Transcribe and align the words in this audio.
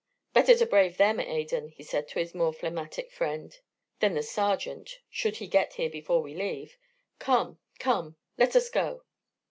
"Better 0.33 0.57
to 0.57 0.65
brave 0.65 0.97
them, 0.97 1.19
Adan," 1.19 1.67
he 1.69 1.83
said 1.83 2.07
to 2.07 2.17
his 2.17 2.33
more 2.33 2.51
phlegmatic 2.51 3.11
friend, 3.11 3.59
"than 3.99 4.15
that 4.15 4.23
sergeant, 4.23 4.97
should 5.11 5.35
he 5.37 5.45
get 5.47 5.73
here 5.75 5.91
before 5.91 6.23
we 6.23 6.33
leave. 6.33 6.75
Come, 7.19 7.59
come, 7.77 8.15
let 8.35 8.55
us 8.55 8.71
go." 8.71 9.03